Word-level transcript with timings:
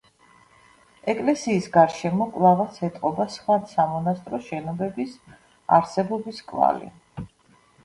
ეკლესიის 1.11 1.67
გარშემო, 1.75 2.27
კვლავაც 2.37 2.79
ეტყობა 2.89 3.27
სხვა 3.35 3.59
სამონასტრო 3.75 4.41
შენობების 4.49 5.15
არსებობის 5.81 6.45
კვალი. 6.51 6.93